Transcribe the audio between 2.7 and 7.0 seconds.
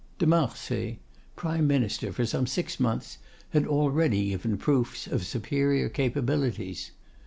months, had already given proofs of superior capabilities.